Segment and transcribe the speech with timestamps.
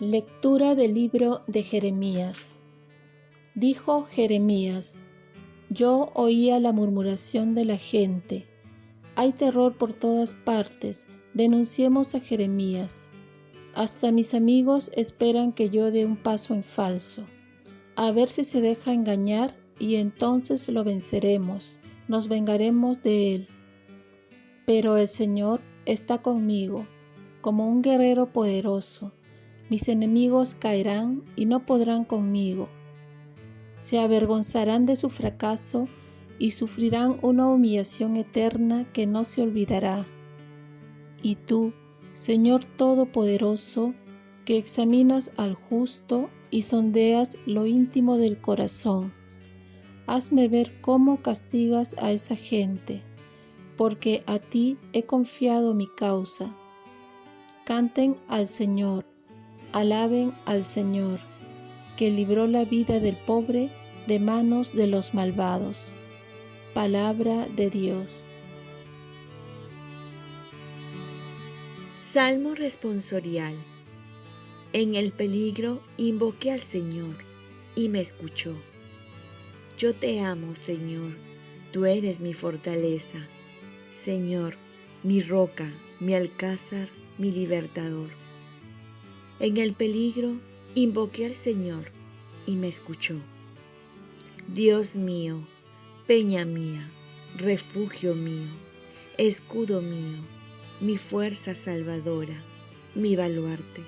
[0.00, 2.60] Lectura del libro de Jeremías.
[3.54, 5.04] Dijo Jeremías,
[5.68, 8.46] yo oía la murmuración de la gente.
[9.14, 11.06] Hay terror por todas partes.
[11.34, 13.10] Denunciemos a Jeremías.
[13.74, 17.26] Hasta mis amigos esperan que yo dé un paso en falso.
[17.94, 21.78] A ver si se deja engañar y entonces lo venceremos.
[22.08, 23.48] Nos vengaremos de él.
[24.64, 26.86] Pero el Señor está conmigo,
[27.42, 29.12] como un guerrero poderoso.
[29.70, 32.68] Mis enemigos caerán y no podrán conmigo.
[33.78, 35.88] Se avergonzarán de su fracaso
[36.38, 40.04] y sufrirán una humillación eterna que no se olvidará.
[41.22, 41.72] Y tú,
[42.12, 43.94] Señor Todopoderoso,
[44.44, 49.14] que examinas al justo y sondeas lo íntimo del corazón,
[50.06, 53.02] hazme ver cómo castigas a esa gente
[53.80, 56.54] porque a ti he confiado mi causa.
[57.64, 59.06] Canten al Señor,
[59.72, 61.20] alaben al Señor,
[61.96, 63.70] que libró la vida del pobre
[64.06, 65.96] de manos de los malvados.
[66.74, 68.26] Palabra de Dios.
[72.00, 73.54] Salmo responsorial.
[74.72, 77.24] En el peligro invoqué al Señor
[77.74, 78.56] y me escuchó.
[79.76, 81.16] Yo te amo, Señor,
[81.72, 83.18] tú eres mi fortaleza
[83.90, 84.54] Señor,
[85.02, 88.19] mi roca, mi alcázar, mi libertador.
[89.40, 90.38] En el peligro
[90.74, 91.92] invoqué al Señor
[92.46, 93.14] y me escuchó.
[94.52, 95.48] Dios mío,
[96.06, 96.92] peña mía,
[97.38, 98.50] refugio mío,
[99.16, 100.18] escudo mío,
[100.82, 102.44] mi fuerza salvadora,
[102.94, 103.80] mi baluarte.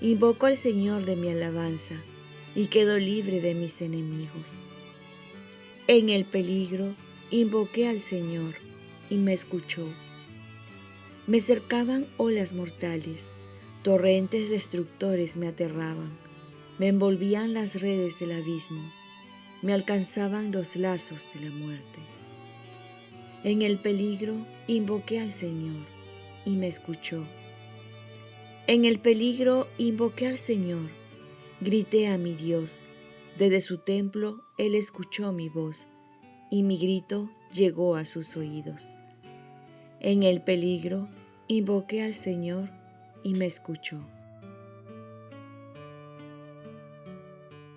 [0.00, 1.96] Invoco al Señor de mi alabanza
[2.54, 4.60] y quedo libre de mis enemigos.
[5.88, 6.94] En el peligro
[7.30, 8.54] invoqué al Señor
[9.10, 9.86] y me escuchó.
[11.26, 13.30] Me cercaban olas mortales,
[13.84, 16.16] torrentes destructores me aterraban,
[16.78, 18.90] me envolvían las redes del abismo,
[19.60, 21.98] me alcanzaban los lazos de la muerte.
[23.44, 25.84] En el peligro invoqué al Señor
[26.46, 27.26] y me escuchó.
[28.66, 30.88] En el peligro invoqué al Señor,
[31.60, 32.82] grité a mi Dios,
[33.36, 35.88] desde su templo Él escuchó mi voz
[36.50, 38.94] y mi grito llegó a sus oídos.
[40.00, 41.06] En el peligro
[41.48, 42.70] invoqué al Señor
[43.24, 43.98] y me escuchó.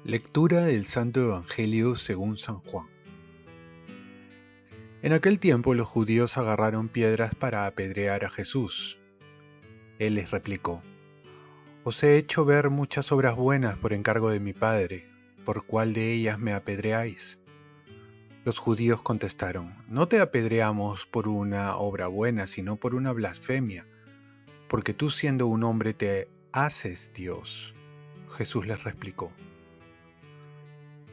[0.04, 2.86] Lectura del Santo Evangelio según San Juan.
[5.02, 9.00] En aquel tiempo los judíos agarraron piedras para apedrear a Jesús.
[10.00, 10.84] Él les replicó,
[11.84, 15.08] Os he hecho ver muchas obras buenas por encargo de mi Padre,
[15.46, 17.40] ¿por cuál de ellas me apedreáis?
[18.44, 23.86] Los judíos contestaron, No te apedreamos por una obra buena, sino por una blasfemia,
[24.68, 27.76] porque tú siendo un hombre te haces Dios.
[28.30, 29.32] Jesús les replicó,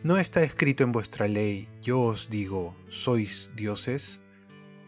[0.02, 4.20] ¿No está escrito en vuestra ley, yo os digo, sois dioses?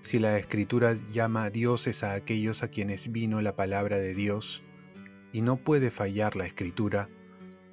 [0.03, 4.63] Si la escritura llama dioses a aquellos a quienes vino la palabra de Dios,
[5.33, 7.09] y no puede fallar la escritura,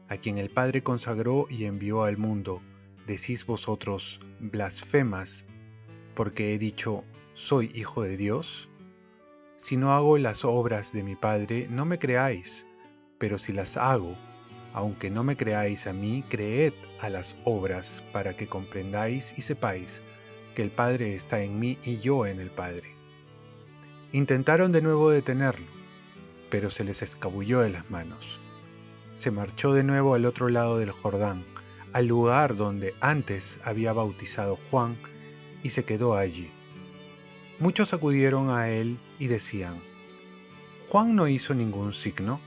[0.07, 2.61] a quien el Padre consagró y envió al mundo,
[3.07, 5.45] decís vosotros, blasfemas,
[6.15, 7.03] porque he dicho,
[7.33, 8.69] soy hijo de Dios?
[9.63, 12.67] Si no hago las obras de mi Padre, no me creáis,
[13.17, 14.17] pero si las hago,
[14.73, 20.01] aunque no me creáis a mí, creed a las obras para que comprendáis y sepáis
[20.53, 22.93] que el Padre está en mí y yo en el Padre.
[24.11, 25.71] Intentaron de nuevo detenerlo,
[26.49, 28.41] pero se les escabulló de las manos.
[29.15, 31.45] Se marchó de nuevo al otro lado del Jordán,
[31.93, 34.97] al lugar donde antes había bautizado Juan
[35.63, 36.51] y se quedó allí.
[37.63, 39.75] Muchos acudieron a él y decían,
[40.89, 42.41] Juan no hizo ningún signo,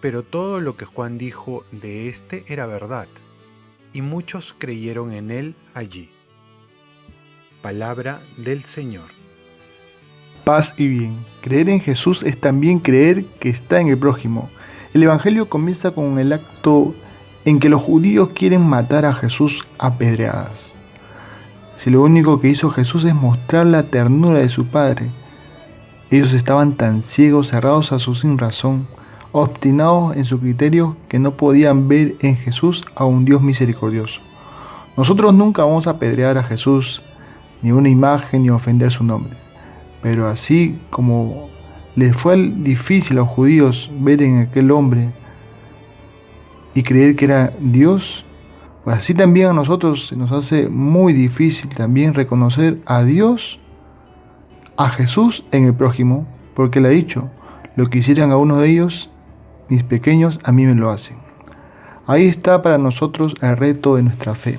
[0.00, 3.08] pero todo lo que Juan dijo de éste era verdad,
[3.92, 6.12] y muchos creyeron en él allí.
[7.60, 9.10] Palabra del Señor.
[10.44, 11.26] Paz y bien.
[11.40, 14.48] Creer en Jesús es también creer que está en el prójimo.
[14.94, 16.94] El Evangelio comienza con el acto
[17.44, 20.76] en que los judíos quieren matar a Jesús a pedreadas.
[21.76, 25.10] Si lo único que hizo Jesús es mostrar la ternura de su Padre,
[26.10, 28.88] ellos estaban tan ciegos, cerrados a su sin razón,
[29.32, 34.20] obstinados en su criterio que no podían ver en Jesús a un Dios misericordioso.
[34.96, 37.02] Nosotros nunca vamos a apedrear a Jesús,
[37.62, 39.36] ni una imagen, ni ofender su nombre.
[40.02, 41.48] Pero así como
[41.94, 45.12] les fue difícil a los judíos ver en aquel hombre
[46.74, 48.24] y creer que era Dios,
[48.90, 53.58] así también a nosotros se nos hace muy difícil también reconocer a Dios,
[54.76, 57.30] a Jesús en el prójimo, porque le ha dicho,
[57.76, 59.10] lo que hicieran a uno de ellos,
[59.68, 61.18] mis pequeños a mí me lo hacen.
[62.06, 64.58] Ahí está para nosotros el reto de nuestra fe,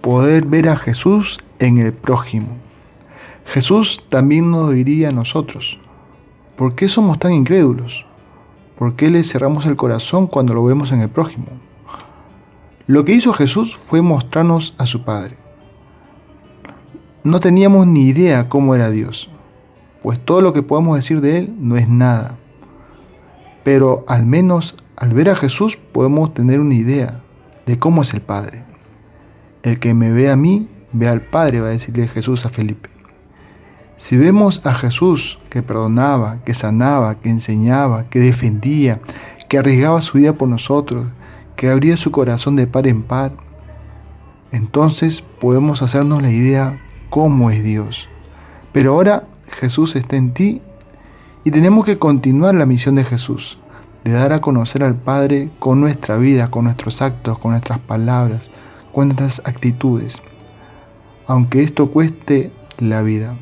[0.00, 2.48] poder ver a Jesús en el prójimo.
[3.44, 5.78] Jesús también nos diría a nosotros,
[6.56, 8.06] ¿por qué somos tan incrédulos?
[8.78, 11.48] ¿Por qué le cerramos el corazón cuando lo vemos en el prójimo?
[12.90, 15.36] Lo que hizo Jesús fue mostrarnos a su Padre.
[17.22, 19.30] No teníamos ni idea cómo era Dios,
[20.02, 22.36] pues todo lo que podemos decir de Él no es nada.
[23.62, 27.20] Pero al menos al ver a Jesús podemos tener una idea
[27.64, 28.64] de cómo es el Padre.
[29.62, 32.90] El que me ve a mí, ve al Padre, va a decirle Jesús a Felipe.
[33.94, 38.98] Si vemos a Jesús que perdonaba, que sanaba, que enseñaba, que defendía,
[39.48, 41.06] que arriesgaba su vida por nosotros,
[41.60, 43.32] que abría su corazón de par en par,
[44.50, 46.80] entonces podemos hacernos la idea
[47.10, 48.08] cómo es Dios.
[48.72, 50.62] Pero ahora Jesús está en ti
[51.44, 53.58] y tenemos que continuar la misión de Jesús,
[54.04, 58.50] de dar a conocer al Padre con nuestra vida, con nuestros actos, con nuestras palabras,
[58.90, 60.22] con nuestras actitudes,
[61.26, 63.34] aunque esto cueste la vida.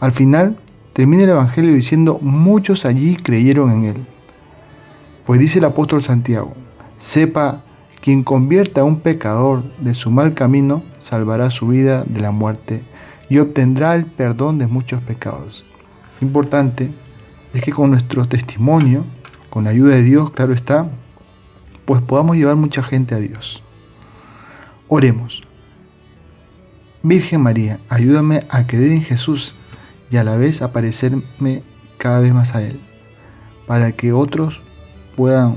[0.00, 0.58] Al final
[0.92, 4.06] termina el Evangelio diciendo, muchos allí creyeron en Él.
[5.24, 6.54] Pues dice el apóstol Santiago,
[6.96, 7.62] sepa,
[8.00, 12.82] quien convierta a un pecador de su mal camino, salvará su vida de la muerte
[13.28, 15.64] y obtendrá el perdón de muchos pecados.
[16.20, 16.90] Lo importante
[17.52, 19.04] es que con nuestro testimonio,
[19.48, 20.88] con la ayuda de Dios, claro está,
[21.84, 23.62] pues podamos llevar mucha gente a Dios.
[24.88, 25.42] Oremos.
[27.02, 29.54] Virgen María, ayúdame a creer en Jesús
[30.10, 31.62] y a la vez a parecerme
[31.98, 32.80] cada vez más a Él,
[33.66, 34.60] para que otros
[35.16, 35.56] puedan